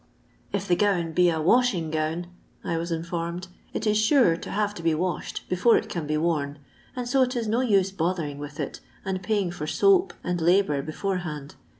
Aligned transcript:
"If 0.51 0.67
the 0.67 0.75
gown 0.75 1.11
be 1.11 1.29
a 1.29 1.39
washing 1.39 1.91
gown," 1.91 2.25
I 2.63 2.75
was 2.75 2.91
informed, 2.91 3.49
''it 3.71 3.85
is 3.85 3.99
sure 3.99 4.35
to 4.35 4.49
have 4.49 4.73
to 4.73 4.81
be 4.81 4.95
washed 4.95 5.47
before 5.47 5.77
it 5.77 5.89
can 5.89 6.07
be 6.07 6.17
worn, 6.17 6.57
and 6.95 7.07
so 7.07 7.21
it 7.21 7.35
is 7.35 7.47
no 7.47 7.61
use 7.61 7.91
bothering 7.91 8.39
with 8.39 8.59
it, 8.59 8.79
and 9.05 9.21
paying 9.21 9.51
for 9.51 9.67
soap 9.67 10.13
and 10.23 10.41
labour 10.41 10.81
beforehand. 10.81 11.53